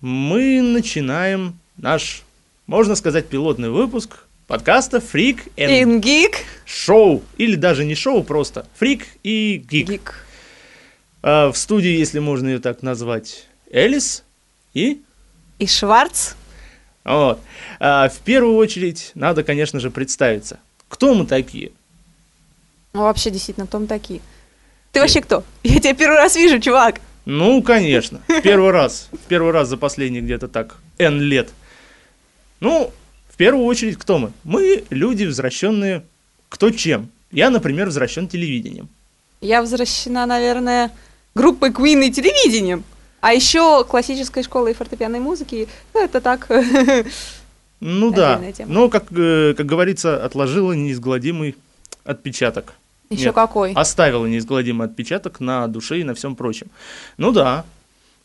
[0.00, 2.22] мы начинаем наш,
[2.66, 7.22] можно сказать, пилотный выпуск подкаста Фрик and Geek Шоу.
[7.36, 9.88] Или даже не шоу, просто Фрик и Гик.
[9.88, 10.12] Geek.
[11.22, 14.24] А, в студии, если можно ее так назвать, Элис
[14.74, 15.02] и...
[15.58, 16.32] И Шварц.
[17.04, 17.40] Вот.
[17.78, 20.58] А, в первую очередь надо, конечно же, представиться.
[20.88, 21.72] Кто мы такие?
[22.92, 24.20] Ну, вообще, действительно, кто мы такие?
[24.92, 25.44] Ты вообще кто?
[25.62, 27.00] Я тебя первый раз вижу, чувак.
[27.30, 28.20] Ну, конечно.
[28.42, 29.08] Первый раз.
[29.28, 31.50] Первый раз за последние где-то так N лет.
[32.58, 32.92] Ну,
[33.28, 34.32] в первую очередь, кто мы?
[34.42, 36.02] Мы люди, возвращенные
[36.48, 37.08] кто чем.
[37.30, 38.88] Я, например, возвращен телевидением.
[39.40, 40.90] Я возвращена, наверное,
[41.36, 42.82] группой Queen и телевидением.
[43.20, 45.68] А еще классической школой фортепианной музыки.
[45.94, 46.48] Ну, это так.
[47.78, 48.42] Ну да.
[48.66, 51.54] Но, как, э, как говорится, отложила неизгладимый
[52.04, 52.74] отпечаток.
[53.10, 53.72] Еще Нет, какой?
[53.72, 56.68] Оставила неизгладимый отпечаток на душе и на всем прочем.
[57.16, 57.64] Ну да.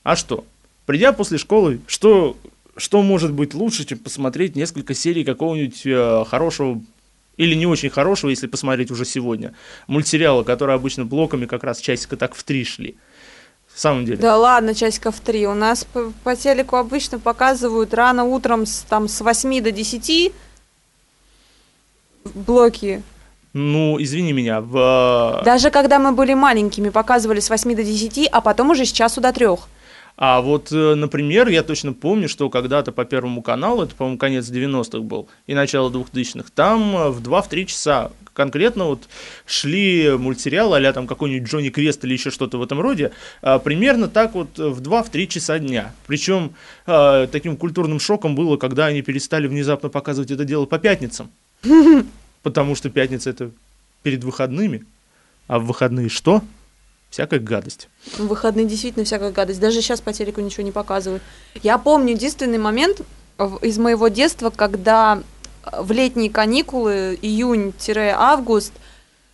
[0.04, 0.46] А что?
[0.86, 2.38] Придя после школы, что,
[2.78, 6.80] что может быть лучше, чем посмотреть несколько серий какого-нибудь э, хорошего
[7.36, 9.56] или не очень хорошего, если посмотреть уже сегодня,
[9.88, 12.96] мультсериала, которые обычно блоками как раз часика так в три шли.
[13.74, 14.18] В самом деле.
[14.20, 15.48] Да ладно, часиков три.
[15.48, 20.32] У нас по, по телеку обычно показывают рано утром с, там, с 8 до 10
[22.36, 23.02] блоки.
[23.58, 25.42] Ну, извини меня, в...
[25.46, 29.22] Даже когда мы были маленькими, показывали с 8 до 10, а потом уже с часу
[29.22, 29.48] до 3.
[30.18, 34.50] А вот, э, например, я точно помню, что когда-то по Первому каналу, это, по-моему, конец
[34.50, 39.08] 90-х был, и начало 2000-х, там э, в 2-3 часа конкретно вот
[39.46, 43.14] шли мультсериалы, а там какой-нибудь Джонни Квест или еще что-то в этом роде,
[43.64, 45.94] примерно так вот в 2-3 часа дня.
[46.06, 46.54] Причем
[46.86, 51.32] таким культурным шоком было, когда они перестали внезапно показывать это дело по пятницам.
[52.46, 53.50] Потому что пятница это
[54.04, 54.86] перед выходными,
[55.48, 56.44] а в выходные что?
[57.10, 57.90] Всякая гадость.
[58.20, 59.60] В выходные действительно всякая гадость.
[59.60, 61.24] Даже сейчас по телеку ничего не показывают.
[61.64, 63.02] Я помню единственный момент
[63.64, 65.24] из моего детства, когда
[65.64, 68.74] в летние каникулы, июнь-август,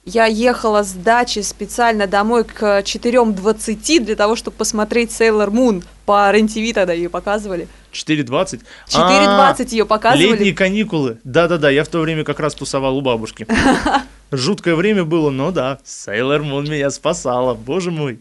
[0.06, 5.84] я ехала с дачи специально домой к 4.20 для того, чтобы посмотреть Sailor Moon.
[6.06, 7.68] По РЕН-ТВ тогда ее показывали.
[7.94, 8.62] 4.20?
[8.88, 10.28] 4.20 ее показывали.
[10.28, 11.20] А, Летние каникулы.
[11.24, 13.46] Да-да-да, я в то время как раз тусовал у бабушки.
[14.32, 18.20] Жуткое время было, но да, Sailor Moon меня спасала, боже мой.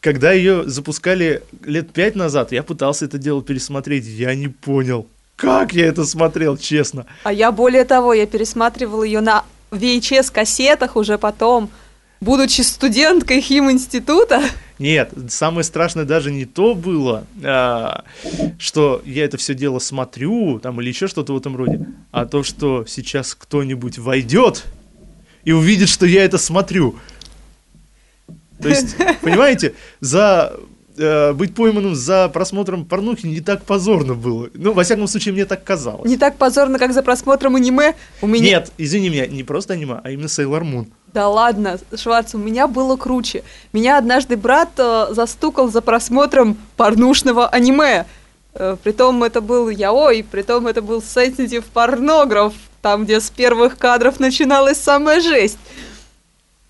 [0.00, 5.74] Когда ее запускали лет пять назад, я пытался это дело пересмотреть, я не понял, как
[5.74, 7.04] я это смотрел, честно.
[7.24, 11.70] А я более того, я пересматривала ее на VHS-кассетах уже потом,
[12.20, 14.42] будучи студенткой химинститута.
[14.78, 18.04] Нет, самое страшное даже не то было, а,
[18.58, 22.42] что я это все дело смотрю, там или еще что-то в этом роде, а то,
[22.42, 24.64] что сейчас кто-нибудь войдет
[25.44, 26.96] и увидит, что я это смотрю.
[28.60, 30.58] То есть, понимаете, за
[31.00, 34.48] э, быть пойманным за просмотром порнухи не так позорно было.
[34.54, 36.08] Ну, во всяком случае, мне так казалось.
[36.08, 37.94] Не так позорно, как за просмотром аниме.
[38.20, 38.44] У меня...
[38.44, 40.86] Нет, извини меня, не просто аниме, а именно Sailor Moon.
[41.12, 43.42] Да ладно, Шварц, у меня было круче.
[43.72, 48.06] Меня однажды брат э, застукал за просмотром порнушного аниме.
[48.54, 54.20] Э, притом это был яой, притом это был sensitive порнограф, там, где с первых кадров
[54.20, 55.58] начиналась самая жесть.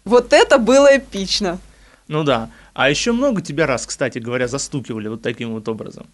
[0.04, 1.58] Вот это было эпично.
[2.08, 2.50] Ну да.
[2.72, 6.06] А еще много тебя раз, кстати говоря, застукивали вот таким вот образом.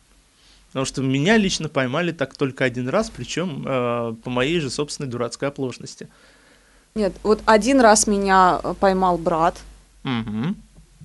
[0.69, 5.09] Потому что меня лично поймали так только один раз, причем э, по моей же собственной
[5.09, 6.09] дурацкой оплошности.
[6.95, 9.57] Нет, вот один раз меня э, поймал брат.
[10.03, 10.57] Мгм.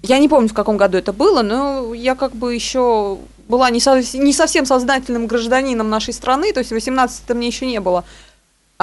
[0.04, 3.80] Я не помню, в каком году это было, но я как бы еще была не,
[3.80, 8.04] со- не совсем сознательным гражданином нашей страны, то есть 18 мне еще не было.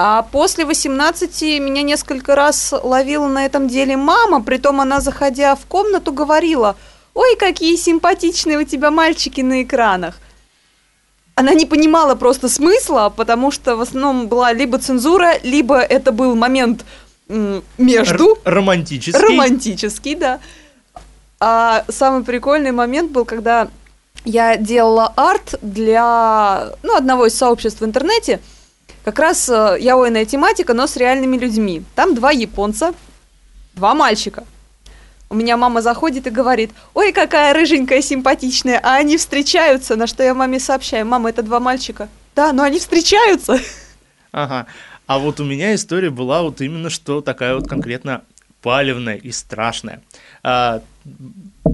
[0.01, 5.65] А после 18 меня несколько раз ловила на этом деле мама, притом она, заходя в
[5.65, 6.77] комнату, говорила,
[7.13, 10.15] ой, какие симпатичные у тебя мальчики на экранах.
[11.35, 16.33] Она не понимала просто смысла, потому что в основном была либо цензура, либо это был
[16.33, 16.85] момент
[17.27, 18.37] между.
[18.45, 19.19] Р- романтический.
[19.19, 20.39] Романтический, да.
[21.41, 23.67] А самый прикольный момент был, когда
[24.23, 28.39] я делала арт для ну, одного из сообществ в интернете.
[29.09, 31.81] Как раз э, яойная тематика, но с реальными людьми.
[31.95, 32.93] Там два японца,
[33.73, 34.43] два мальчика.
[35.31, 40.21] У меня мама заходит и говорит, ой, какая рыженькая, симпатичная, а они встречаются, на что
[40.21, 42.07] я маме сообщаю, мама, это два мальчика.
[42.35, 43.59] Да, но они встречаются.
[44.31, 44.67] Ага.
[45.07, 48.21] А вот у меня история была вот именно что такая вот конкретно
[48.61, 50.03] палевная и страшная.
[50.43, 50.83] А,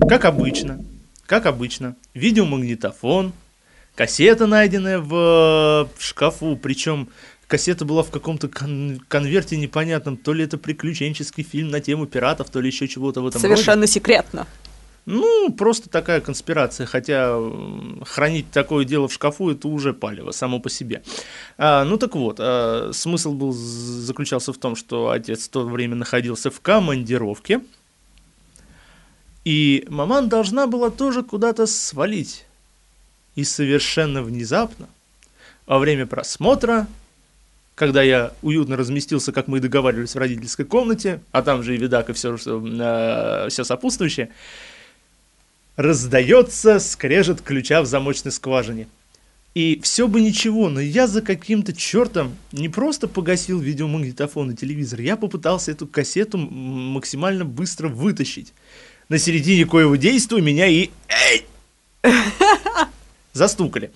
[0.07, 0.79] как обычно,
[1.25, 3.33] как обычно, видеомагнитофон,
[3.95, 7.09] кассета, найденная в, в шкафу, причем
[7.47, 12.49] кассета была в каком-то кон- конверте непонятном, то ли это приключенческий фильм на тему пиратов,
[12.49, 13.55] то ли еще чего-то в этом роде.
[13.55, 14.47] Совершенно секретно.
[15.05, 17.39] Ну, просто такая конспирация, хотя
[18.05, 21.03] хранить такое дело в шкафу это уже палево само по себе.
[21.59, 25.95] А, ну так вот, а, смысл был заключался в том, что отец в то время
[25.95, 27.61] находился в командировке,
[29.43, 32.45] и маман должна была тоже куда-то свалить.
[33.35, 34.87] И совершенно внезапно,
[35.65, 36.87] во время просмотра,
[37.75, 41.77] когда я уютно разместился, как мы и договаривались в родительской комнате, а там же и
[41.77, 44.29] видак, и все, что, э, все сопутствующее,
[45.75, 48.87] раздается скрежет ключа в замочной скважине.
[49.53, 54.99] И все бы ничего, но я за каким-то чертом не просто погасил видеомагнитофон и телевизор,
[54.99, 58.53] я попытался эту кассету максимально быстро вытащить.
[59.07, 60.89] На середине коего действия меня и...
[61.07, 61.45] Эй!
[63.35, 63.91] Застукали.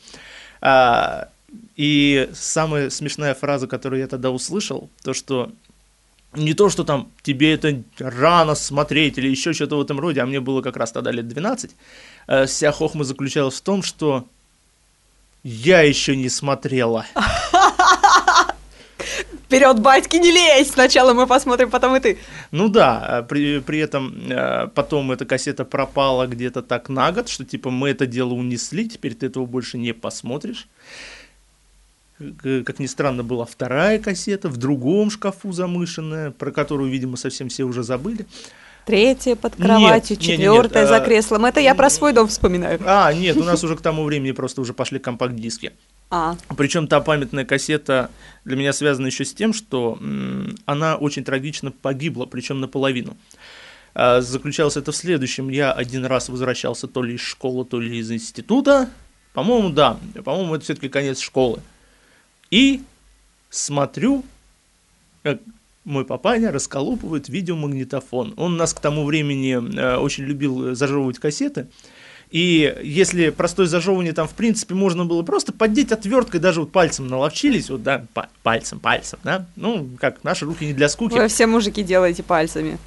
[0.62, 1.30] А,
[1.78, 5.52] и самая смешная фраза, которую я тогда услышал, то что
[6.34, 10.26] не то, что там тебе это рано смотреть или еще что-то в этом роде, а
[10.26, 11.72] мне было как раз тогда лет 12,
[12.28, 14.28] э, вся хохма заключалась в том, что
[15.44, 17.06] я еще не смотрела.
[19.50, 20.70] Вперед, батьки, не лезь!
[20.70, 22.20] Сначала мы посмотрим, потом и ты.
[22.52, 27.30] Ну да, а при, при этом э, потом эта кассета пропала где-то так на год,
[27.30, 30.68] что типа мы это дело унесли, теперь ты этого больше не посмотришь
[32.66, 37.64] как ни странно, была вторая кассета в другом шкафу замышенная, про которую, видимо, совсем все
[37.64, 38.26] уже забыли.
[38.86, 41.46] Третья под кроватью, нет, четвертая нет, нет, за креслом.
[41.46, 42.80] Это я про свой дом вспоминаю.
[42.86, 45.72] А, нет, у нас уже к тому времени просто уже пошли компакт-диски.
[46.12, 46.36] А.
[46.58, 48.10] Причем та памятная кассета
[48.44, 50.00] для меня связана еще с тем, что
[50.66, 53.16] она очень трагично погибла, причем наполовину.
[53.94, 55.50] А, заключалось это в следующем.
[55.50, 58.90] Я один раз возвращался то ли из школы, то ли из института.
[59.34, 60.00] По-моему, да.
[60.24, 61.60] По-моему, это все-таки конец школы.
[62.50, 62.82] И
[63.50, 64.26] смотрю,
[65.22, 65.40] как
[65.86, 68.34] мой папаня расколупывает видеомагнитофон.
[68.38, 71.68] Он нас к тому времени э, очень любил зажевывать кассеты.
[72.32, 77.08] И если простое зажевывание там, в принципе, можно было просто поддеть отверткой, даже вот пальцем
[77.08, 78.06] наловчились, вот, да,
[78.44, 81.16] пальцем, пальцем, да, ну, как, наши руки не для скуки.
[81.16, 82.78] Вы все мужики делаете пальцами.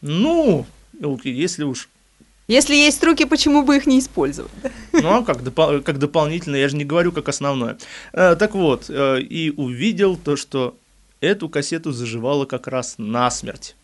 [0.00, 0.64] Ну,
[1.24, 1.88] если уж
[2.48, 4.50] если есть руки, почему бы их не использовать?
[4.92, 7.76] Ну, а как, допол- как дополнительно, я же не говорю как основное.
[8.14, 10.74] Э, так вот, э, и увидел то, что
[11.20, 13.76] эту кассету заживала как раз насмерть.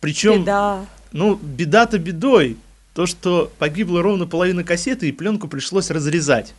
[0.00, 0.84] Причем, беда.
[1.12, 2.58] ну, беда-то бедой.
[2.98, 6.52] То, что погибла ровно половина кассеты, и пленку пришлось разрезать.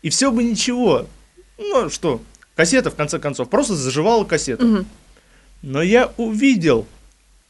[0.00, 1.06] И все бы ничего.
[1.58, 2.22] Ну, что,
[2.56, 4.66] кассета, в конце концов, просто заживала кассету.
[4.66, 4.84] Угу.
[5.60, 6.86] Но я увидел,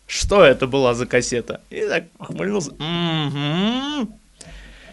[0.09, 1.61] что это была за кассета.
[1.70, 2.73] И так ухмыльнулся.
[2.73, 4.12] Угу.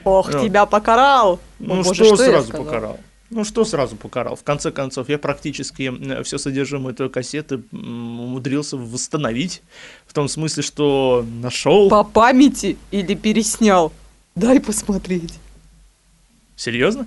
[0.04, 1.40] Ох, ну, тебя покарал.
[1.58, 3.00] Ну, О, что, что сразу покарал?
[3.32, 4.36] Ну, что сразу покарал?
[4.36, 9.64] В конце концов, я практически все содержимое той кассеты умудрился восстановить.
[10.16, 11.90] В том смысле, что нашел.
[11.90, 13.92] По памяти или переснял?
[14.34, 15.34] Дай посмотреть.
[16.56, 17.06] Серьезно?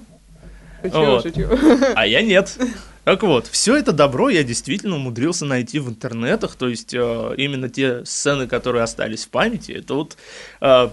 [0.83, 1.23] Шучу, вот.
[1.23, 1.49] шучу.
[1.95, 2.55] А я нет.
[3.05, 7.71] Так вот, все это добро я действительно умудрился найти в интернетах, то есть э, именно
[7.71, 10.19] те сцены, которые остались в памяти, это вот,
[10.61, 10.91] э,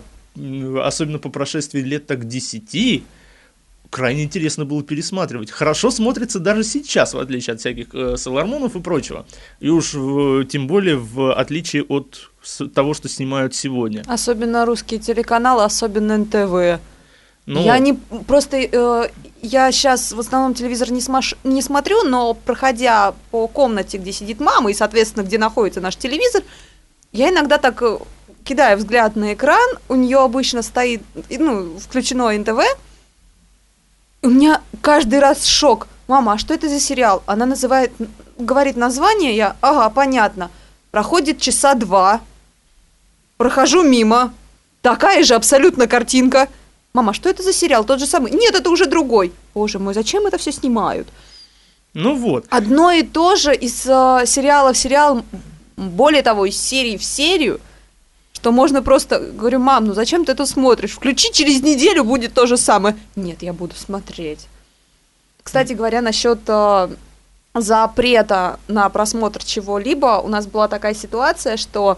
[0.81, 3.03] особенно по прошествии лет так десяти,
[3.89, 5.51] крайне интересно было пересматривать.
[5.51, 9.25] Хорошо смотрится даже сейчас, в отличие от всяких э, солармонов и прочего.
[9.59, 12.31] И уж э, тем более в отличие от
[12.73, 14.03] того, что снимают сегодня.
[14.07, 16.81] Особенно русские телеканалы, особенно НТВ.
[17.45, 19.09] Ну, я не просто э,
[19.45, 24.39] я сейчас в основном телевизор не, смаш, не смотрю, но проходя по комнате, где сидит
[24.39, 26.43] мама и, соответственно, где находится наш телевизор,
[27.11, 27.99] я иногда так э,
[28.43, 32.59] кидаю взгляд на экран, у нее обычно стоит, ну, включено НТВ,
[34.25, 35.87] у меня каждый раз шок.
[36.07, 37.23] Мама, а что это за сериал?
[37.25, 37.91] Она называет,
[38.37, 40.51] говорит название, я, ага, понятно.
[40.91, 42.21] Проходит часа два,
[43.37, 44.33] прохожу мимо,
[44.81, 46.47] такая же абсолютно картинка–
[46.95, 47.83] Мама, что это за сериал?
[47.83, 48.31] Тот же самый?
[48.31, 49.33] Нет, это уже другой.
[49.53, 51.09] Боже мой, зачем это все снимают?
[51.93, 52.45] Ну вот.
[52.49, 55.25] Одно и то же из э, сериала в сериал,
[55.75, 57.59] более того, из серии в серию,
[58.45, 60.91] что можно просто, говорю, мам, ну зачем ты это смотришь?
[60.91, 62.95] Включи через неделю, будет то же самое.
[63.15, 64.45] Нет, я буду смотреть.
[65.41, 66.89] Кстати говоря, насчет э,
[67.55, 71.97] запрета на просмотр чего-либо, у нас была такая ситуация, что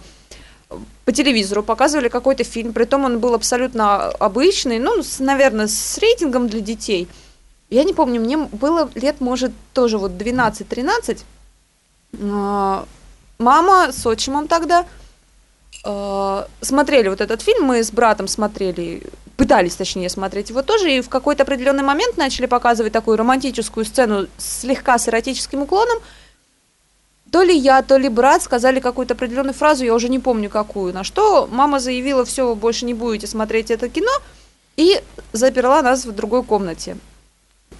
[1.04, 5.98] по телевизору показывали какой-то фильм, при том он был абсолютно обычный, ну, с, наверное, с
[5.98, 7.10] рейтингом для детей.
[7.70, 11.26] Я не помню, мне было лет, может, тоже вот 12-13.
[12.22, 12.86] А,
[13.38, 14.86] мама с отчимом тогда
[15.84, 19.04] а, смотрели вот этот фильм, мы с братом смотрели,
[19.36, 24.28] пытались, точнее, смотреть его тоже, и в какой-то определенный момент начали показывать такую романтическую сцену
[24.38, 25.98] слегка с эротическим уклоном–
[27.32, 30.94] то ли я, то ли брат сказали какую-то определенную фразу, я уже не помню какую,
[30.94, 34.12] на что мама заявила, все, вы больше не будете смотреть это кино,
[34.78, 35.02] и
[35.34, 36.98] заперла нас в другой комнате.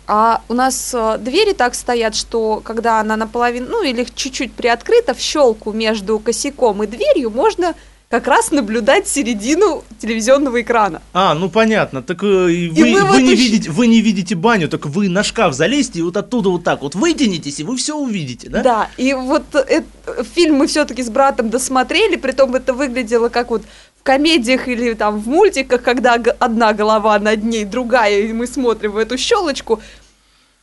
[0.08, 5.14] А у нас э, двери так стоят, что когда она наполовину, ну или чуть-чуть приоткрыта,
[5.14, 7.76] в щелку между косяком и дверью можно
[8.10, 11.02] как раз наблюдать середину телевизионного экрана.
[11.12, 12.02] А, ну понятно.
[12.02, 15.54] Так э, вы, вы, вы, не видите, вы не видите баню, так вы на шкаф
[15.54, 18.64] залезьте и вот оттуда вот так вот вытянетесь, и вы все увидите, да?
[18.64, 23.64] Да, и вот это, фильм мы все-таки с братом досмотрели, притом это выглядело как вот
[24.08, 28.98] комедиях или там в мультиках, когда одна голова над ней, другая, и мы смотрим в
[28.98, 29.82] эту щелочку.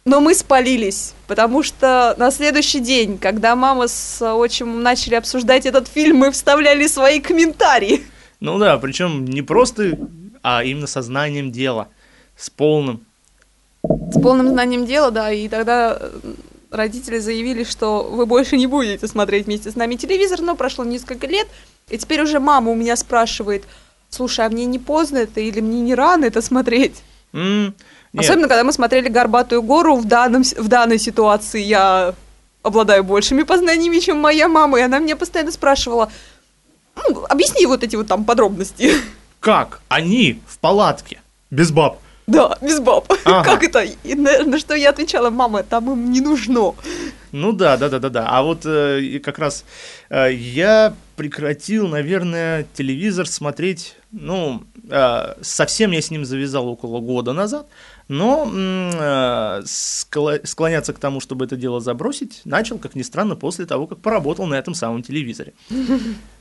[0.07, 5.89] Но мы спалились, потому что на следующий день, когда мама с отчимом начали обсуждать этот
[5.89, 8.01] фильм, мы вставляли свои комментарии.
[8.41, 9.99] Ну да, причем не просто,
[10.43, 11.89] а именно со знанием дела,
[12.37, 13.05] с полным.
[13.83, 16.35] С полным знанием дела, да, и тогда э,
[16.71, 21.27] родители заявили, что вы больше не будете смотреть вместе с нами телевизор, но прошло несколько
[21.27, 21.47] лет,
[21.89, 23.65] и теперь уже мама у меня спрашивает,
[24.11, 27.03] слушай, а мне не поздно это или мне не рано это смотреть?
[27.33, 27.75] Mm,
[28.13, 28.25] нет.
[28.25, 32.15] Особенно, когда мы смотрели «Горбатую гору», в, данном, в данной ситуации я
[32.63, 36.11] обладаю большими познаниями, чем моя мама, и она меня постоянно спрашивала,
[36.97, 38.93] ну, объясни вот эти вот там подробности.
[39.41, 39.81] Как?
[39.89, 41.99] Они в палатке, без баб.
[42.27, 43.13] Да, без баб.
[43.25, 43.45] Ага.
[43.45, 43.83] Как это?
[43.83, 46.75] И на, на что я отвечала, мама, там им не нужно.
[47.33, 48.27] Ну да, да, да, да, да.
[48.29, 49.65] А вот э, как раз
[50.09, 57.33] э, я прекратил, наверное, телевизор смотреть, ну, э, совсем я с ним завязал около года
[57.33, 57.67] назад.
[58.09, 63.87] Но э, склоняться к тому, чтобы это дело забросить, начал, как ни странно, после того,
[63.87, 65.55] как поработал на этом самом телевизоре.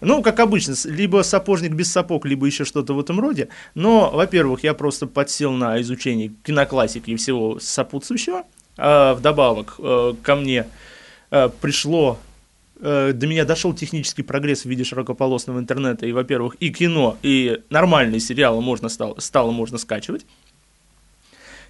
[0.01, 3.47] Ну, как обычно, либо сапожник без сапог, либо еще что-то в этом роде.
[3.73, 8.43] Но, во-первых, я просто подсел на изучение киноклассики и всего сопутствующего.
[8.75, 10.67] А вдобавок э, ко мне
[11.31, 12.19] э, пришло
[12.81, 18.19] до меня дошел технический прогресс в виде широкополосного интернета, и, во-первых, и кино, и нормальные
[18.19, 20.25] сериалы можно стало, стало можно скачивать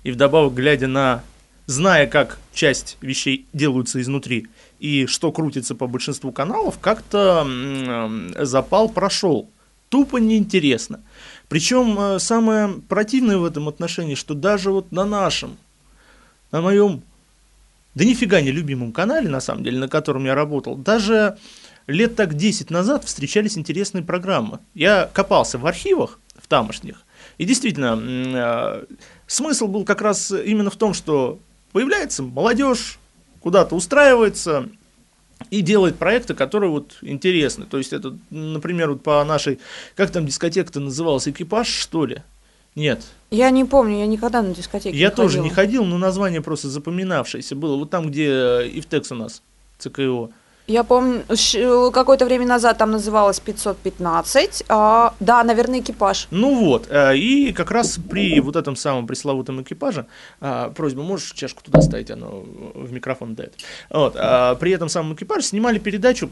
[0.04, 1.24] и вдобавок, глядя на,
[1.66, 4.48] зная, как часть вещей делаются изнутри
[4.80, 7.48] и что крутится по большинству каналов, как-то
[8.40, 9.50] запал прошел.
[9.90, 11.02] Тупо неинтересно.
[11.50, 15.56] Причем э, самое противное в этом отношении, что даже вот на нашем,
[16.52, 17.04] на моем,
[17.94, 21.38] да нифига не любимом канале, на самом деле, на котором я работал, даже
[21.86, 24.60] лет так 10 назад встречались интересные программы.
[24.74, 27.04] Я копался в архивах, в тамошних,
[27.38, 28.86] и действительно, э,
[29.34, 31.40] смысл был как раз именно в том, что
[31.72, 33.00] появляется молодежь,
[33.42, 34.70] куда-то устраивается
[35.50, 37.66] и делает проекты, которые вот интересны.
[37.66, 39.60] То есть это, например, вот по нашей,
[39.96, 42.22] как там дискотека-то называлась, экипаж, что ли?
[42.76, 43.04] Нет.
[43.30, 45.44] Я не помню, я никогда на дискотеке Я не тоже ходила.
[45.44, 47.76] не ходил, но название просто запоминавшееся было.
[47.76, 49.42] Вот там, где Ивтекс у нас,
[49.78, 50.30] ЦКО.
[50.66, 51.24] Я помню,
[51.92, 54.64] какое-то время назад там называлось 515.
[54.70, 56.28] А, да, наверное, экипаж.
[56.32, 60.06] Ну вот, э, и как раз при вот этом самом пресловутом экипаже,
[60.40, 63.56] а, просьба, можешь чашку туда ставить, оно в микрофон дает.
[63.90, 66.30] Вот, а, при этом самом экипаже снимали передачу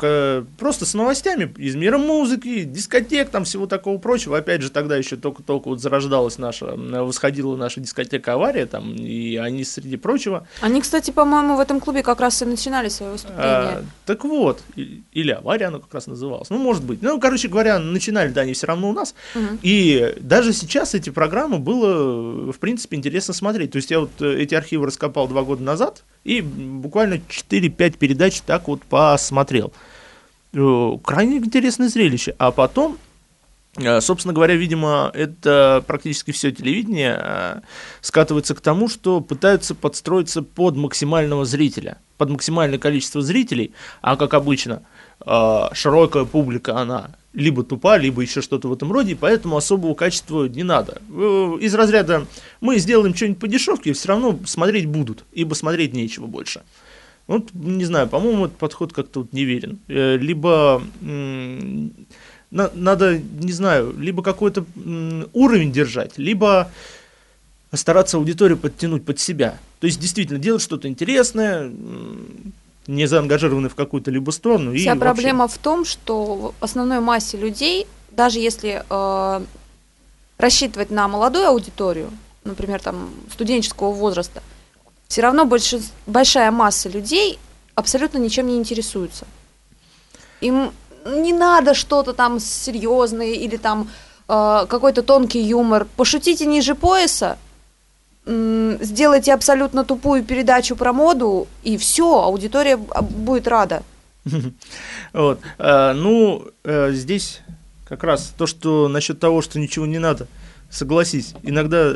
[0.58, 4.38] просто с новостями из мира музыки, дискотек, там всего такого прочего.
[4.38, 9.66] Опять же, тогда еще только-только вот зарождалась наша, восходила наша дискотека «Авария», там, и они
[9.66, 10.48] среди прочего.
[10.62, 13.46] Они, кстати, по-моему, в этом клубе как раз и начинали свое выступление.
[13.46, 16.50] А, так так вот, или авария она как раз называлась.
[16.50, 17.02] Ну, может быть.
[17.02, 19.16] Ну, короче говоря, начинали, да, они все равно у нас.
[19.34, 19.60] Угу.
[19.64, 23.72] И даже сейчас эти программы было, в принципе, интересно смотреть.
[23.72, 28.42] То есть я вот э, эти архивы раскопал два года назад и буквально 4-5 передач
[28.42, 29.74] так вот посмотрел.
[30.54, 32.36] Э, крайне интересное зрелище.
[32.38, 33.00] А потом
[34.02, 37.62] собственно говоря, видимо, это практически все телевидение э,
[38.02, 44.34] скатывается к тому, что пытаются подстроиться под максимального зрителя, под максимальное количество зрителей, а как
[44.34, 44.84] обычно,
[45.26, 50.50] э, широкая публика, она либо тупа, либо еще что-то в этом роде, поэтому особого качества
[50.50, 51.02] не надо.
[51.62, 52.28] Из разряда
[52.60, 56.62] мы сделаем что-нибудь по дешевке, все равно смотреть будут, ибо смотреть нечего больше.
[57.28, 59.80] Вот, не знаю, по-моему, этот подход как-то вот неверен.
[59.88, 60.82] Либо
[62.52, 64.66] надо, не знаю, либо какой-то
[65.34, 66.70] уровень держать, либо
[67.74, 69.58] стараться аудиторию подтянуть под себя.
[69.80, 71.72] То есть действительно делать что-то интересное,
[72.88, 74.76] не заангажированный в какую-то либо сторону.
[74.76, 75.58] Вся и проблема вообще...
[75.58, 79.46] в том, что в основной массе людей, даже если э,
[80.38, 82.10] рассчитывать на молодую аудиторию,
[82.44, 84.44] например, там студенческого возраста,
[85.08, 85.76] все равно больш...
[86.06, 87.40] большая масса людей
[87.76, 89.26] абсолютно ничем не интересуется.
[90.42, 90.72] Им
[91.06, 93.90] не надо что-то там серьезное или там
[94.28, 95.88] э, какой-то тонкий юмор.
[95.98, 97.38] Пошутите ниже пояса,
[98.26, 103.84] э, сделайте абсолютно тупую передачу про моду, и все, аудитория будет рада.
[105.14, 105.40] Вот.
[105.58, 107.42] А, ну, э, здесь
[107.86, 110.28] как раз то, что насчет того, что ничего не надо,
[110.70, 111.96] согласись, иногда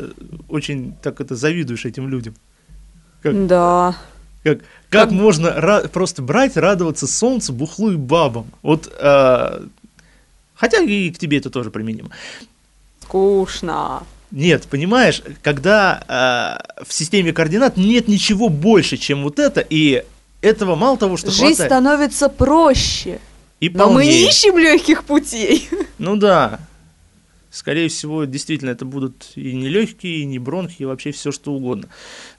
[0.50, 2.34] очень так это завидуешь этим людям.
[3.22, 3.96] Как, да.
[4.44, 4.58] Как,
[4.90, 8.46] как, можно просто брать, радоваться солнцу, бухлу и бабам?
[8.62, 9.64] Вот, а,
[10.54, 12.10] хотя и к тебе это тоже применимо.
[13.02, 14.02] Скучно.
[14.32, 20.04] Нет, понимаешь, когда э, в системе координат нет ничего больше, чем вот это, и
[20.40, 21.70] этого мало того, что Жизнь хватает.
[21.70, 23.20] становится проще.
[23.60, 25.68] И Но мы не ищем легких путей.
[25.98, 26.60] Ну да.
[27.56, 31.54] Скорее всего, действительно, это будут и не легкие, и не бронхи, и вообще все что
[31.54, 31.88] угодно.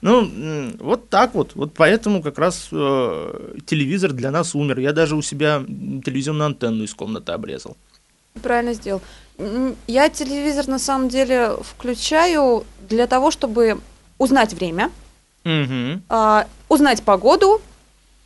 [0.00, 1.56] Ну, вот так вот.
[1.56, 4.78] Вот поэтому как раз э, телевизор для нас умер.
[4.78, 7.76] Я даже у себя телевизионную антенну из комнаты обрезал.
[8.44, 9.02] Правильно сделал.
[9.88, 13.80] Я телевизор на самом деле включаю для того, чтобы
[14.18, 14.92] узнать время,
[15.44, 16.00] угу.
[16.08, 17.60] э, узнать погоду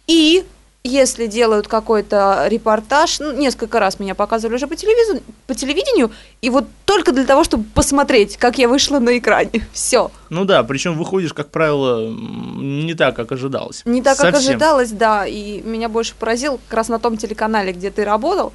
[0.07, 0.45] и
[0.85, 6.11] если делают какой-то репортаж, ну, несколько раз меня показывали уже по телевизору, по телевидению,
[6.41, 9.67] и вот только для того, чтобы посмотреть, как я вышла на экране.
[9.73, 10.11] Все.
[10.29, 13.83] Ну да, причем выходишь, как правило, не так, как ожидалось.
[13.85, 14.33] Не так, Совсем.
[14.33, 15.25] как ожидалось, да.
[15.27, 18.53] И меня больше поразил как раз на том телеканале, где ты работал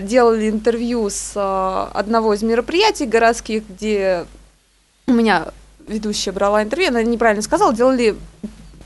[0.00, 4.24] делали интервью с э, одного из мероприятий городских, где
[5.06, 5.48] у меня
[5.86, 8.16] ведущая брала интервью, она неправильно сказала, делали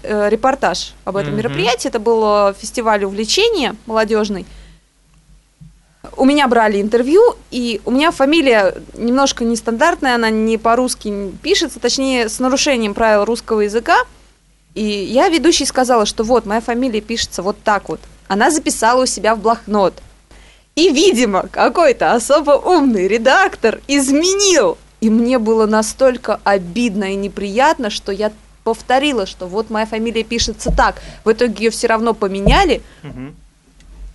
[0.02, 1.36] э, репортаж об этом mm-hmm.
[1.36, 1.88] мероприятии.
[1.88, 4.46] Это был э, фестиваль увлечения молодежный.
[6.16, 12.28] У меня брали интервью, и у меня фамилия немножко нестандартная, она не по-русски пишется, точнее,
[12.28, 13.96] с нарушением правил русского языка.
[14.74, 18.00] И я ведущей сказала, что вот, моя фамилия пишется вот так вот.
[18.28, 19.94] Она записала у себя в блокнот–
[20.80, 24.78] и, видимо, какой-то особо умный редактор изменил.
[25.00, 28.32] И мне было настолько обидно и неприятно, что я
[28.64, 31.00] повторила, что вот моя фамилия пишется так.
[31.24, 32.82] В итоге ее все равно поменяли.
[33.02, 33.34] Угу.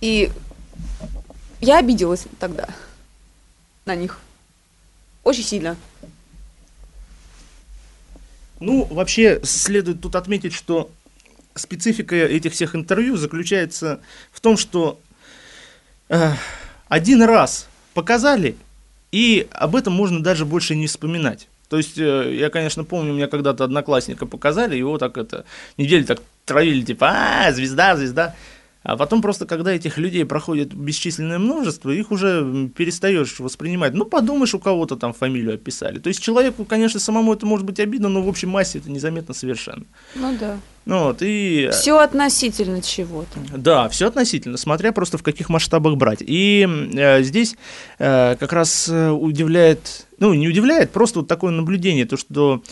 [0.00, 0.30] И
[1.60, 2.68] я обиделась тогда
[3.84, 4.20] на них.
[5.24, 5.76] Очень сильно.
[8.60, 10.90] Ну, вообще, следует тут отметить, что
[11.54, 15.00] специфика этих всех интервью заключается в том, что
[16.88, 18.56] один раз показали,
[19.10, 21.48] и об этом можно даже больше не вспоминать.
[21.68, 25.44] То есть, э, я, конечно, помню, меня когда-то одноклассника показали, его так это,
[25.76, 28.34] неделю так травили, типа, а, звезда, звезда.
[28.86, 33.94] А потом просто, когда этих людей проходит бесчисленное множество, их уже перестаешь воспринимать.
[33.94, 35.98] Ну, подумаешь, у кого-то там фамилию описали.
[35.98, 39.34] То есть человеку, конечно, самому это может быть обидно, но в общей массе это незаметно
[39.34, 39.82] совершенно.
[40.14, 40.60] Ну да.
[40.84, 41.68] Ну, вот, и...
[41.72, 43.40] Все относительно чего-то.
[43.56, 46.20] Да, все относительно, смотря просто в каких масштабах брать.
[46.20, 47.56] И э, здесь
[47.98, 52.62] э, как раз э, удивляет, ну, не удивляет, просто вот такое наблюдение, то, что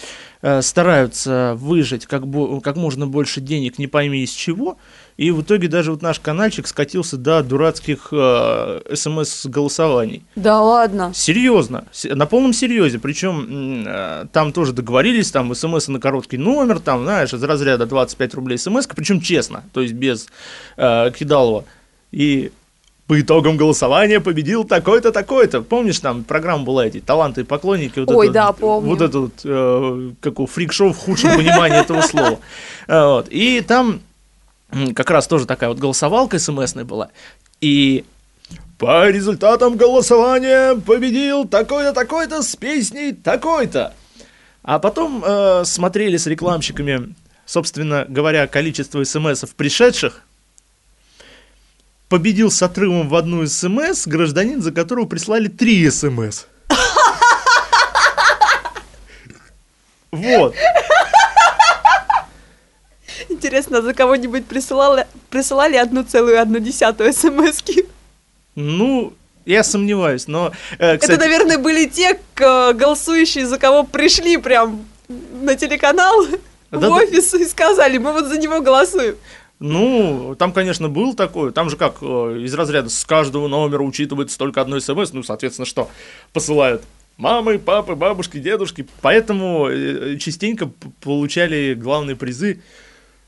[0.43, 2.23] э, стараются выжить как,
[2.63, 4.79] как можно больше денег, не пойми из чего,
[5.17, 10.25] и в итоге даже вот наш каналчик скатился до дурацких э, смс-голосований.
[10.35, 11.13] Да ладно?
[11.15, 12.99] Серьезно, на полном серьезе.
[12.99, 18.35] Причем э, там тоже договорились, там смс на короткий номер, там, знаешь, из разряда 25
[18.35, 20.27] рублей смс, причем честно, то есть без
[20.77, 21.65] э, кидалова.
[22.11, 22.51] И
[23.07, 25.63] по итогам голосования победил такой-то, такой-то.
[25.63, 28.01] Помнишь, там программа была эти таланты и поклонники?
[28.01, 28.89] Вот Ой, это, да, помню.
[28.89, 32.39] Вот это вот, э, как у фрик-шоу в худшем понимании этого слова.
[32.89, 33.29] Вот.
[33.31, 34.01] И там
[34.95, 37.11] как раз тоже такая вот голосовалка смс была.
[37.61, 38.05] И
[38.79, 43.95] по результатам голосования победил такой-то, такой-то с песней такой-то.
[44.63, 47.15] А потом э, смотрели с рекламщиками,
[47.47, 50.23] собственно говоря, количество смс пришедших.
[52.09, 56.47] Победил с отрывом в одну смс гражданин, за которого прислали три смс.
[60.11, 60.55] Вот.
[63.35, 67.87] Интересно, за кого-нибудь присылали, присылали одну целую одну десятую смс -ки?
[68.55, 69.13] Ну,
[69.45, 70.53] я сомневаюсь, но...
[70.79, 71.19] Э, кстати...
[71.19, 74.85] Это, наверное, были те, голосующие, за кого пришли прям
[75.43, 76.27] на телеканал,
[76.71, 77.39] да, в офис да.
[77.39, 79.17] и сказали, мы вот за него голосуем.
[79.59, 84.39] Ну, там, конечно, был такой, там же как э, из разряда с каждого номера учитывается
[84.39, 85.91] только одно смс, ну, соответственно, что
[86.33, 86.83] посылают
[87.17, 90.71] мамы, папы, бабушки, дедушки, поэтому э, частенько
[91.01, 92.61] получали главные призы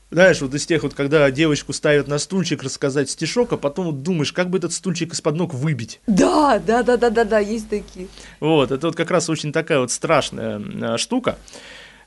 [0.09, 4.03] знаешь, вот из тех вот, когда девочку ставят на стульчик рассказать стишок, а потом вот
[4.03, 5.99] думаешь, как бы этот стульчик из-под ног выбить.
[6.07, 8.07] Да, да, да, да, да, да, есть такие.
[8.39, 11.37] Вот, это вот как раз очень такая вот страшная э, штука.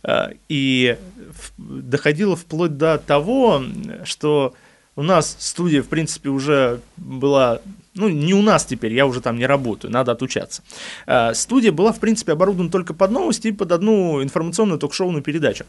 [0.03, 0.97] Э, и
[1.59, 3.63] доходило вплоть до того,
[4.05, 4.55] что
[4.97, 7.61] у нас студия, в принципе, уже была
[7.95, 10.63] ну, не у нас теперь, я уже там не работаю, надо отучаться.
[11.07, 15.65] Э, студия была, в принципе, оборудована только под новости и под одну информационную ток-шоуную передачу.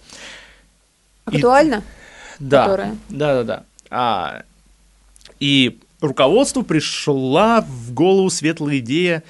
[1.26, 1.84] Актуально?
[1.98, 2.01] И...
[2.42, 2.98] Да, которая.
[3.10, 3.64] Да, да, да.
[3.90, 4.44] А,
[5.40, 9.24] И руководству пришла в голову светлая идея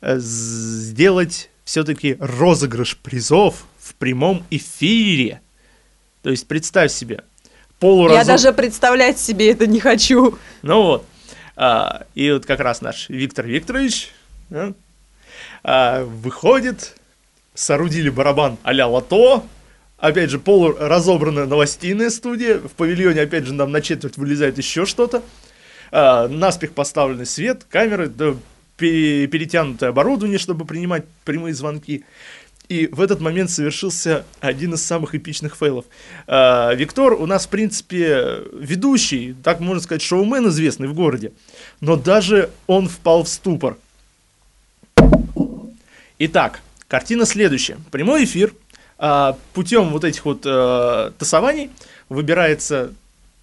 [0.00, 5.40] э, сделать все-таки розыгрыш призов в прямом эфире.
[6.22, 7.24] То есть представь себе,
[7.78, 8.18] полуразум...
[8.18, 10.38] Я даже представлять себе это не хочу.
[10.62, 11.06] Ну вот.
[11.56, 14.10] А, и вот как раз наш Виктор Викторович
[14.50, 14.72] а,
[15.62, 16.94] а, выходит,
[17.54, 19.44] соорудили барабан а-ля лото,
[20.00, 25.22] опять же, полуразобранная новостейная студия, в павильоне, опять же, нам на четверть вылезает еще что-то,
[25.92, 28.34] а, наспех поставленный свет, камеры, да,
[28.76, 32.04] перетянутое оборудование, чтобы принимать прямые звонки.
[32.68, 35.84] И в этот момент совершился один из самых эпичных фейлов.
[36.26, 41.32] А, Виктор у нас, в принципе, ведущий, так можно сказать, шоумен известный в городе.
[41.80, 43.76] Но даже он впал в ступор.
[46.20, 47.78] Итак, картина следующая.
[47.90, 48.54] Прямой эфир.
[49.02, 51.70] А, путем вот этих вот а, тасований
[52.10, 52.92] выбирается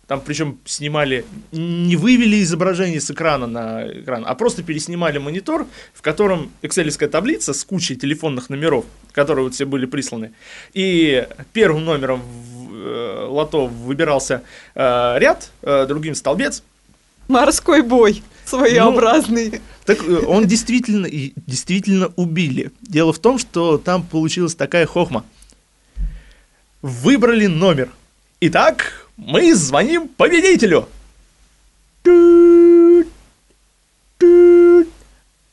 [0.06, 6.02] там причем снимали, не вывели изображение с экрана на экран, а просто переснимали монитор, в
[6.02, 10.32] котором экселевская таблица с кучей телефонных номеров, которые вот все были присланы.
[10.74, 14.44] И первым номером в э, лото выбирался
[14.76, 16.64] э, ряд, э, другим столбец.
[17.28, 19.50] Морской бой своеобразный.
[19.52, 22.72] Ну, так э, он действительно, действительно убили.
[22.82, 25.26] Дело в том, что там получилась такая хохма.
[26.82, 27.90] Выбрали номер.
[28.40, 30.88] Итак, мы звоним победителю.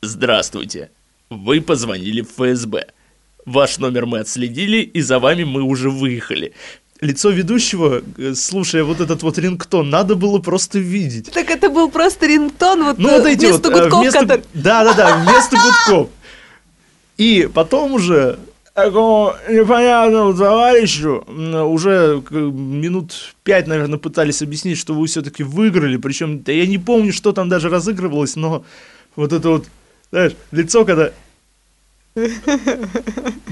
[0.03, 0.91] Здравствуйте.
[1.31, 2.87] Вы позвонили в ФСБ.
[3.45, 6.53] Ваш номер мы отследили, и за вами мы уже выехали.
[7.01, 11.31] Лицо ведущего, э, слушая вот этот вот рингтон, надо было просто видеть.
[11.31, 14.43] Так это был просто рингтон, вот, ну, вот эти вместо вот, гудков, вместо, который...
[14.53, 15.57] Да-да-да, вместо
[15.89, 16.09] гудков.
[17.17, 18.39] И потом уже
[18.75, 25.97] такому непонятному товарищу уже минут пять, наверное, пытались объяснить, что вы все-таки выиграли.
[25.97, 28.65] Причем, я не помню, что там даже разыгрывалось, но
[29.15, 29.65] вот это вот,
[30.11, 31.11] знаешь, лицо, когда...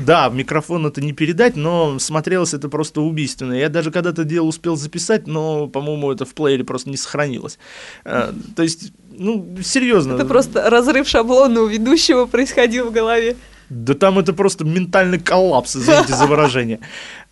[0.05, 3.53] Да, микрофон это не передать, но смотрелось это просто убийственно.
[3.53, 7.57] Я даже когда-то дело успел записать, но, по-моему, это в плеере просто не сохранилось.
[8.03, 10.15] А, то есть, ну, серьезно.
[10.15, 13.37] Это просто разрыв шаблона у ведущего происходил в голове.
[13.73, 16.79] Да там это просто ментальный коллапс, извините за выражение.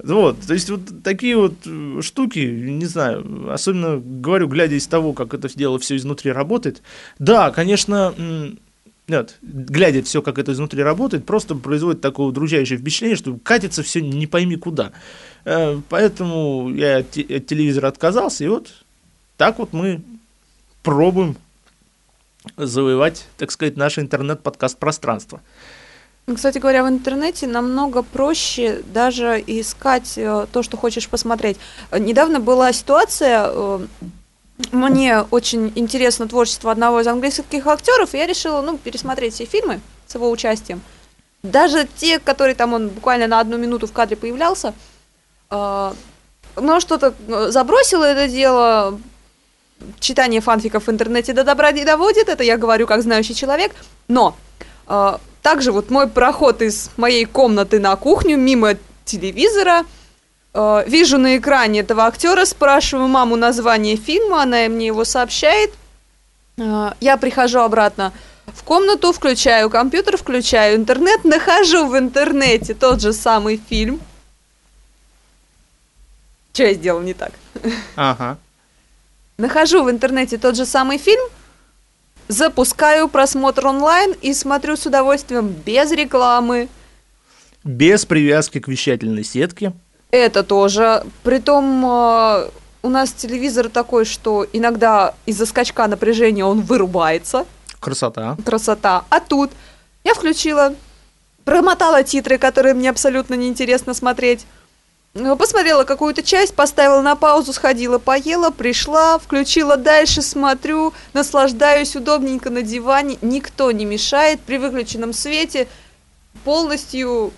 [0.04, 5.14] Вот, то есть вот такие вот э, штуки, не знаю, особенно говорю, глядя из того,
[5.14, 6.82] как это дело все изнутри работает.
[7.20, 8.16] Да, конечно,
[9.08, 14.02] нет, глядя все, как это изнутри работает, просто производит такое удручающее впечатление, что катится все
[14.02, 14.94] не пойми куда.
[15.46, 18.84] Э, поэтому я от телевизора отказался, и вот
[19.38, 20.02] так вот мы
[20.82, 21.38] пробуем
[22.58, 25.42] завоевать, так сказать, наше интернет-подкаст-пространство.
[26.28, 31.58] Кстати говоря, в интернете намного проще даже искать э, то, что хочешь посмотреть.
[31.92, 33.80] Недавно была ситуация, э,
[34.72, 39.82] мне очень интересно творчество одного из английских актеров, и я решила, ну, пересмотреть все фильмы
[40.08, 40.82] с его участием.
[41.44, 44.74] Даже те, которые там он буквально на одну минуту в кадре появлялся,
[45.50, 45.94] э,
[46.56, 47.14] но что-то
[47.50, 49.00] забросило это дело,
[50.00, 53.72] читание фанфиков в интернете до добра не доводит, это я говорю как знающий человек,
[54.08, 54.36] но
[55.42, 58.76] также вот мой проход из моей комнаты на кухню мимо
[59.06, 59.86] телевизора.
[60.54, 65.74] Э, вижу на экране этого актера, спрашиваю маму название фильма, она мне его сообщает.
[66.58, 68.14] Э, я прихожу обратно
[68.46, 74.00] в комнату, включаю компьютер, включаю интернет, нахожу в интернете тот же самый фильм.
[76.54, 77.32] Что я сделал не так?
[77.96, 78.38] Ага.
[79.38, 81.24] Нахожу в интернете тот же самый фильм–
[82.32, 86.70] запускаю просмотр онлайн и смотрю с удовольствием без рекламы.
[87.64, 89.74] Без привязки к вещательной сетке.
[90.12, 91.04] Это тоже.
[91.24, 92.50] Притом э,
[92.84, 97.46] у нас телевизор такой, что иногда из-за скачка напряжения он вырубается.
[97.80, 98.38] Красота.
[98.46, 99.04] Красота.
[99.10, 99.52] А тут
[100.04, 100.74] я включила,
[101.44, 104.46] промотала титры, которые мне абсолютно неинтересно смотреть.
[105.14, 112.50] Ну, посмотрела какую-то часть, поставила на паузу, сходила, поела, пришла, включила дальше, смотрю, наслаждаюсь удобненько
[112.50, 115.68] на диване, никто не мешает, при выключенном свете,
[116.46, 117.34] полностью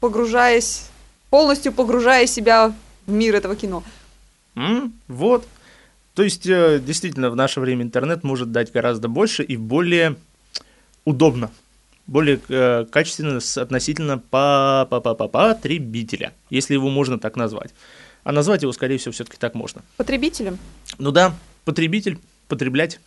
[0.00, 0.90] погружаясь,
[1.30, 2.74] полностью погружая себя
[3.06, 3.82] в мир этого кино.
[4.54, 5.48] Mm, вот.
[6.14, 10.16] То есть, э, действительно, в наше время интернет может дать гораздо больше и более
[11.06, 11.50] удобно
[12.08, 17.72] более э, качественно относительно по, по, по, по потребителя, если его можно так назвать.
[18.24, 19.82] А назвать его, скорее всего, все-таки так можно.
[19.96, 20.58] Потребителем?
[20.98, 22.18] Ну да, потребитель,
[22.48, 22.98] потреблять,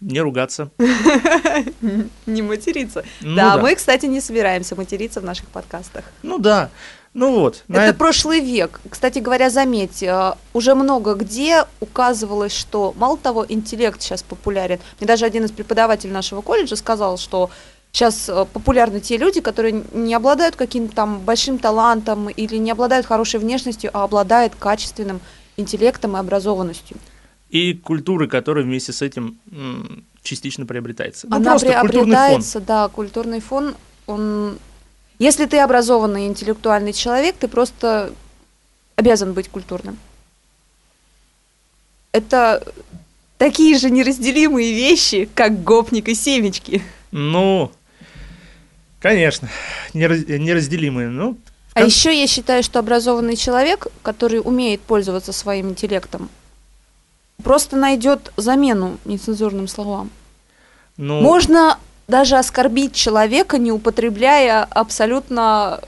[0.00, 0.70] не ругаться.
[2.26, 3.04] Не материться.
[3.20, 6.04] Ну да, мы, кстати, не собираемся материться в наших подкастах.
[6.22, 6.70] Ну да.
[7.14, 7.64] Ну вот.
[7.68, 8.80] Это на прошлый век.
[8.88, 14.78] Кстати говоря, заметь, э, уже много где указывалось, что мало того, интеллект сейчас популярен.
[15.00, 17.50] Мне даже один из преподавателей нашего колледжа сказал, что
[17.92, 23.06] сейчас э, популярны те люди, которые не обладают каким-то там большим талантом или не обладают
[23.06, 25.20] хорошей внешностью, а обладают качественным
[25.56, 26.96] интеллектом и образованностью.
[27.50, 29.38] И культуры, которая вместе с этим
[30.22, 31.26] частично приобретается.
[31.28, 31.90] Ну, Она просто культурный фон.
[31.90, 33.74] приобретается, да, культурный фон,
[34.06, 34.58] он...
[35.18, 38.12] Если ты образованный интеллектуальный человек, ты просто
[38.94, 39.98] обязан быть культурным.
[42.12, 42.62] Это
[43.36, 46.82] такие же неразделимые вещи, как гопник и семечки.
[47.10, 47.72] Ну,
[49.00, 49.48] конечно,
[49.94, 51.08] нераз- неразделимые.
[51.08, 51.36] Ну,
[51.74, 56.28] А еще я считаю, что образованный человек, который умеет пользоваться своим интеллектом,
[57.42, 60.10] просто найдет замену нецензурным словам.
[60.96, 65.80] ну, Можно даже оскорбить человека, не употребляя абсолютно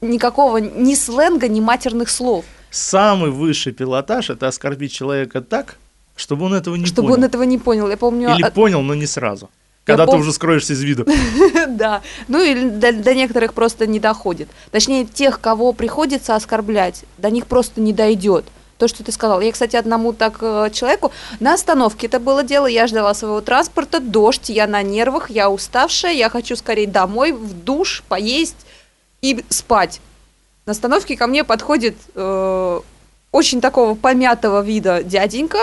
[0.00, 5.76] никакого ни сленга, ни матерных слов, самый высший пилотаж это оскорбить человека так,
[6.16, 7.18] чтобы он этого не чтобы понял.
[7.18, 7.88] он этого не понял.
[7.88, 9.50] Я помню, Или а- понял, но не сразу.
[9.84, 11.06] Когда ты пом- уже скроешься из виду.
[11.68, 14.48] да, ну или до, до некоторых просто не доходит.
[14.70, 18.44] Точнее, тех, кого приходится оскорблять, до них просто не дойдет.
[18.78, 19.40] То, что ты сказал.
[19.40, 22.66] Я, кстати, одному так э, человеку на остановке это было дело.
[22.66, 27.52] Я ждала своего транспорта, дождь, я на нервах, я уставшая, я хочу скорее домой, в
[27.52, 28.66] душ, поесть
[29.20, 30.00] и спать.
[30.66, 32.80] На остановке ко мне подходит э,
[33.32, 35.58] очень такого помятого вида дяденька.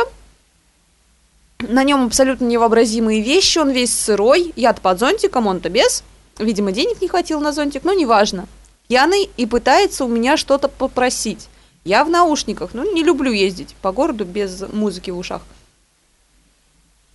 [1.67, 4.53] На нем абсолютно невообразимые вещи, он весь сырой.
[4.55, 6.03] Я-то под зонтиком, он-то без.
[6.37, 8.47] Видимо, денег не хватило на зонтик, но неважно.
[8.87, 11.49] Пьяный и пытается у меня что-то попросить.
[11.83, 15.41] Я в наушниках, ну не люблю ездить по городу без музыки в ушах.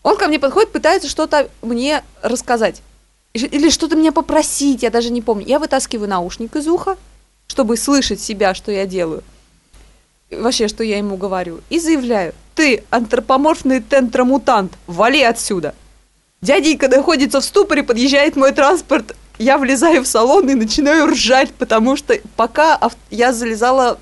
[0.02, 2.82] Он ко мне подходит, пытается что-то мне рассказать.
[3.32, 5.46] Или- что-то меня попросить, я даже не помню.
[5.46, 6.98] Я вытаскиваю наушник из уха,
[7.46, 9.24] чтобы слышать себя, что я делаю.
[10.30, 11.60] Вообще, что я ему говорю.
[11.70, 15.74] И заявляю, ты антропоморфный тентромутант, вали отсюда.
[16.40, 21.96] Дяденька находится в ступоре, подъезжает мой транспорт, я влезаю в салон и начинаю ржать, потому
[21.96, 23.98] что пока ав- я залезала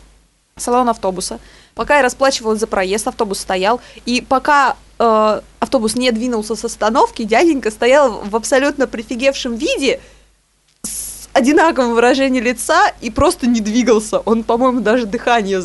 [0.56, 1.38] в салон автобуса,
[1.74, 7.22] пока я расплачивалась за проезд, автобус стоял, и пока э, автобус не двинулся с остановки,
[7.22, 10.00] дяденька стоял в абсолютно прифигевшем виде,
[10.82, 14.18] с одинаковым выражением лица и просто не двигался.
[14.18, 15.62] Он, по-моему, даже дыхание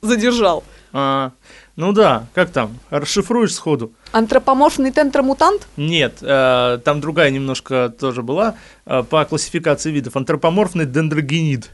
[0.00, 0.64] задержал.
[0.92, 1.30] А,
[1.76, 2.78] ну да, как там?
[2.90, 3.92] Расшифруешь сходу?
[4.12, 5.66] Антропоморфный тентромутант?
[5.76, 8.54] Нет, э, там другая немножко тоже была
[8.84, 10.16] э, по классификации видов.
[10.16, 11.70] Антропоморфный дендрогенид.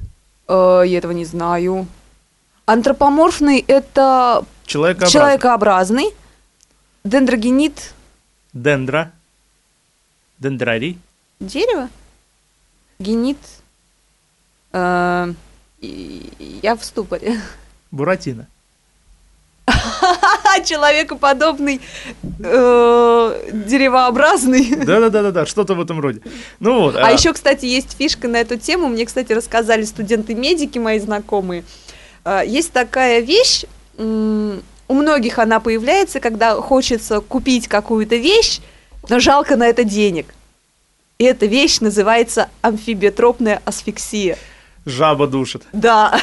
[0.47, 1.87] Э, я этого не знаю.
[2.67, 5.13] Антропоморфный это Человекообразный.
[5.13, 6.15] человекообразный.
[7.05, 7.95] Дендрогенит
[8.53, 9.13] Дендра.
[10.39, 10.99] Дендрарий.
[11.41, 11.89] дерево.
[12.99, 13.39] Генит.
[14.73, 15.33] Э,
[15.81, 17.41] я в ступоре.
[17.91, 18.47] Буратино.
[20.65, 21.81] Человекоподобный
[22.23, 24.77] э, деревообразный.
[24.77, 26.21] Да-да-да-да, что-то в этом роде.
[26.61, 26.97] Ну вот.
[26.97, 28.89] А еще, кстати, есть фишка на эту тему.
[28.89, 31.65] Мне, кстати, рассказали студенты-медики, мои знакомые.
[32.25, 33.65] А, Есть такая вещь,
[33.97, 38.61] у многих она появляется, когда хочется купить какую-то вещь,
[39.09, 40.27] но жалко на это денег.
[41.19, 44.39] И эта вещь называется амфибиотропная асфиксия.
[44.87, 45.65] Жаба душит.
[45.73, 46.19] Да.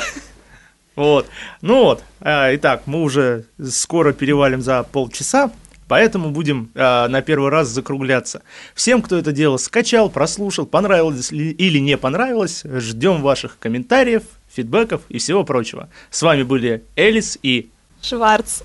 [0.96, 1.28] Вот.
[1.62, 2.04] Ну вот.
[2.22, 5.52] а, Итак, мы уже скоро перевалим за полчаса.
[5.88, 8.42] Поэтому будем а, на первый раз закругляться.
[8.74, 15.02] Всем, кто это дело скачал, прослушал, понравилось ли или не понравилось, ждем ваших комментариев, фидбэков
[15.10, 15.90] и всего прочего.
[16.10, 17.70] С вами были Элис и
[18.02, 18.64] Шварц.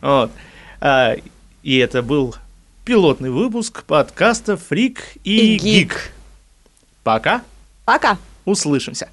[0.00, 0.32] Вот.
[0.80, 1.14] А,
[1.62, 2.34] и это был
[2.84, 5.62] пилотный выпуск подкаста Фрик и, И Гик.
[5.62, 6.12] Гик.
[7.04, 7.42] Пока,
[7.84, 8.18] Пока.
[8.44, 9.10] услышимся.